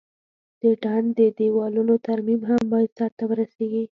د 0.61 0.63
ډنډ 0.83 1.07
د 1.19 1.21
دیوالونو 1.39 1.95
ترمیم 2.07 2.41
هم 2.49 2.61
باید 2.71 2.91
سرته 2.99 3.23
ورسیږي. 3.29 3.83